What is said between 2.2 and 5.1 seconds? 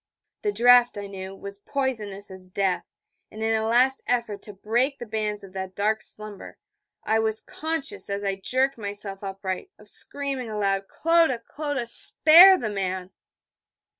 as death: and in a last effort to break the